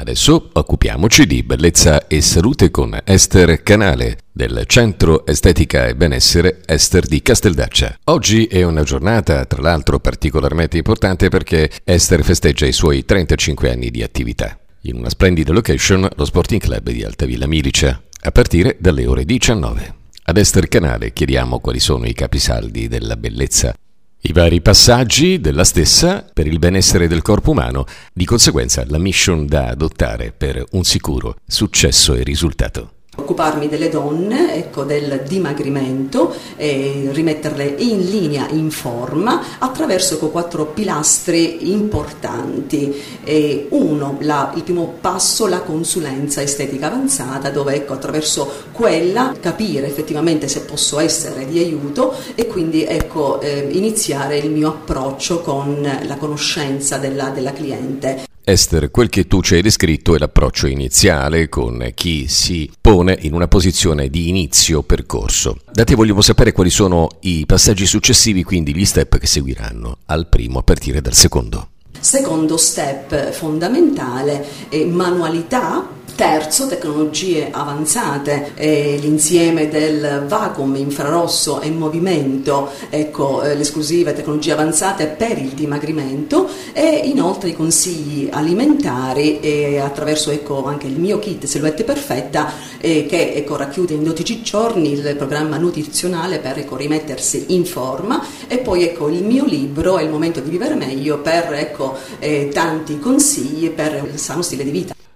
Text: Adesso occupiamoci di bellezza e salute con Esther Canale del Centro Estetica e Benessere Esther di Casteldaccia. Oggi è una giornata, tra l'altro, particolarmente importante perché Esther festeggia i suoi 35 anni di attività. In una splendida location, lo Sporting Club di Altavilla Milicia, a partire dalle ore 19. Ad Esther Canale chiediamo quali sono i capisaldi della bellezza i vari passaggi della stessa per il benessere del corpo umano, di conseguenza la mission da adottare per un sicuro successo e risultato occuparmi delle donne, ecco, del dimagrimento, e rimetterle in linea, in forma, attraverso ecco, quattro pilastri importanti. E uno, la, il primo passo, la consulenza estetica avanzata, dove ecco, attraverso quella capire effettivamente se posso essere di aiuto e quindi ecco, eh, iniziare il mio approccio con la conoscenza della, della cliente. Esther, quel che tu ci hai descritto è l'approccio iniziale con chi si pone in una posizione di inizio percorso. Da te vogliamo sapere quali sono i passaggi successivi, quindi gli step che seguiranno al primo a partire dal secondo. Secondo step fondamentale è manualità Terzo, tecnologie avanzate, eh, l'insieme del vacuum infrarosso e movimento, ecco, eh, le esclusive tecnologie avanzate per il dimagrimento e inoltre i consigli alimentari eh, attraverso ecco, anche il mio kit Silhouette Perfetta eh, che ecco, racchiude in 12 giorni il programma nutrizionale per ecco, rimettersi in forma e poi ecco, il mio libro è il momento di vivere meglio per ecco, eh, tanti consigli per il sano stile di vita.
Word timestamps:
Adesso 0.00 0.48
occupiamoci 0.54 1.26
di 1.26 1.42
bellezza 1.42 2.06
e 2.06 2.22
salute 2.22 2.70
con 2.70 2.98
Esther 3.04 3.62
Canale 3.62 4.20
del 4.32 4.62
Centro 4.64 5.26
Estetica 5.26 5.88
e 5.88 5.94
Benessere 5.94 6.62
Esther 6.64 7.06
di 7.06 7.20
Casteldaccia. 7.20 7.98
Oggi 8.04 8.46
è 8.46 8.62
una 8.62 8.82
giornata, 8.82 9.44
tra 9.44 9.60
l'altro, 9.60 10.00
particolarmente 10.00 10.78
importante 10.78 11.28
perché 11.28 11.70
Esther 11.84 12.24
festeggia 12.24 12.64
i 12.64 12.72
suoi 12.72 13.04
35 13.04 13.70
anni 13.70 13.90
di 13.90 14.02
attività. 14.02 14.58
In 14.84 14.96
una 14.96 15.10
splendida 15.10 15.52
location, 15.52 16.08
lo 16.16 16.24
Sporting 16.24 16.62
Club 16.62 16.88
di 16.88 17.04
Altavilla 17.04 17.46
Milicia, 17.46 18.02
a 18.22 18.30
partire 18.30 18.78
dalle 18.80 19.06
ore 19.06 19.26
19. 19.26 19.94
Ad 20.22 20.36
Esther 20.38 20.66
Canale 20.68 21.12
chiediamo 21.12 21.58
quali 21.58 21.78
sono 21.78 22.06
i 22.06 22.14
capisaldi 22.14 22.88
della 22.88 23.18
bellezza 23.18 23.74
i 24.22 24.32
vari 24.32 24.60
passaggi 24.60 25.40
della 25.40 25.64
stessa 25.64 26.24
per 26.32 26.46
il 26.46 26.58
benessere 26.58 27.08
del 27.08 27.22
corpo 27.22 27.52
umano, 27.52 27.86
di 28.12 28.24
conseguenza 28.24 28.84
la 28.86 28.98
mission 28.98 29.46
da 29.46 29.68
adottare 29.68 30.32
per 30.36 30.62
un 30.72 30.84
sicuro 30.84 31.36
successo 31.46 32.14
e 32.14 32.22
risultato 32.22 32.99
occuparmi 33.30 33.68
delle 33.68 33.88
donne, 33.88 34.56
ecco, 34.56 34.82
del 34.82 35.22
dimagrimento, 35.26 36.34
e 36.56 37.08
rimetterle 37.12 37.76
in 37.78 38.00
linea, 38.00 38.48
in 38.50 38.70
forma, 38.70 39.58
attraverso 39.58 40.14
ecco, 40.14 40.30
quattro 40.30 40.66
pilastri 40.66 41.70
importanti. 41.70 42.92
E 43.22 43.68
uno, 43.70 44.16
la, 44.20 44.52
il 44.56 44.64
primo 44.64 44.94
passo, 45.00 45.46
la 45.46 45.60
consulenza 45.60 46.42
estetica 46.42 46.88
avanzata, 46.88 47.50
dove 47.50 47.74
ecco, 47.74 47.92
attraverso 47.92 48.50
quella 48.72 49.34
capire 49.38 49.86
effettivamente 49.86 50.48
se 50.48 50.62
posso 50.62 50.98
essere 50.98 51.46
di 51.46 51.58
aiuto 51.60 52.14
e 52.34 52.46
quindi 52.46 52.84
ecco, 52.84 53.40
eh, 53.40 53.68
iniziare 53.70 54.38
il 54.38 54.50
mio 54.50 54.68
approccio 54.68 55.40
con 55.40 55.88
la 56.02 56.16
conoscenza 56.16 56.98
della, 56.98 57.28
della 57.28 57.52
cliente. 57.52 58.28
Esther, 58.50 58.90
quel 58.90 59.08
che 59.08 59.28
tu 59.28 59.42
ci 59.42 59.54
hai 59.54 59.62
descritto 59.62 60.16
è 60.16 60.18
l'approccio 60.18 60.66
iniziale 60.66 61.48
con 61.48 61.92
chi 61.94 62.26
si 62.26 62.68
pone 62.80 63.16
in 63.20 63.32
una 63.32 63.46
posizione 63.46 64.08
di 64.08 64.28
inizio 64.28 64.82
percorso. 64.82 65.58
Da 65.70 65.84
te 65.84 65.94
vogliamo 65.94 66.20
sapere 66.20 66.50
quali 66.50 66.70
sono 66.70 67.08
i 67.20 67.46
passaggi 67.46 67.86
successivi, 67.86 68.42
quindi 68.42 68.74
gli 68.74 68.84
step 68.84 69.18
che 69.18 69.28
seguiranno 69.28 69.98
al 70.06 70.26
primo 70.26 70.58
a 70.58 70.62
partire 70.64 71.00
dal 71.00 71.14
secondo. 71.14 71.68
Secondo 72.00 72.56
step 72.56 73.30
fondamentale 73.30 74.44
è 74.68 74.84
manualità 74.84 75.88
Terzo, 76.20 76.66
tecnologie 76.66 77.48
avanzate, 77.50 78.52
eh, 78.54 78.98
l'insieme 79.00 79.70
del 79.70 80.26
vacuum 80.26 80.76
infrarosso 80.76 81.62
e 81.62 81.70
movimento, 81.70 82.68
ecco, 82.90 83.40
eh, 83.40 83.54
le 83.54 83.62
esclusive 83.62 84.12
tecnologie 84.12 84.52
avanzate 84.52 85.06
per 85.06 85.38
il 85.38 85.52
dimagrimento 85.52 86.46
e 86.74 87.00
inoltre 87.04 87.48
i 87.48 87.56
consigli 87.56 88.28
alimentari 88.30 89.40
eh, 89.40 89.78
attraverso 89.78 90.30
ecco, 90.30 90.66
anche 90.66 90.88
il 90.88 91.00
mio 91.00 91.18
kit 91.18 91.46
Silhouette 91.46 91.84
Perfetta 91.84 92.52
eh, 92.78 93.06
che 93.06 93.32
ecco, 93.32 93.56
racchiude 93.56 93.94
in 93.94 94.02
12 94.02 94.42
giorni 94.42 94.92
il 94.92 95.14
programma 95.16 95.56
nutrizionale 95.56 96.38
per 96.38 96.58
ecco, 96.58 96.76
rimettersi 96.76 97.46
in 97.54 97.64
forma 97.64 98.22
e 98.46 98.58
poi 98.58 98.82
ecco, 98.82 99.08
il 99.08 99.24
mio 99.24 99.46
libro 99.46 99.96
è 99.96 100.02
il 100.02 100.10
momento 100.10 100.40
di 100.40 100.50
vivere 100.50 100.74
meglio 100.74 101.20
per 101.20 101.54
ecco, 101.54 101.96
eh, 102.18 102.50
tanti 102.52 102.98
consigli 102.98 103.70
per 103.70 104.06
il 104.12 104.18
sano 104.18 104.42
stile 104.42 104.64
di 104.64 104.70
vita. 104.70 104.99